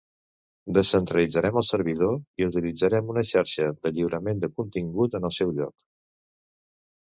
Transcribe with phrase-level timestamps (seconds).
[0.77, 5.81] Descentralitzarem el servidor i utilitzarem una xarxa de lliurament de contingut en el seu lloc.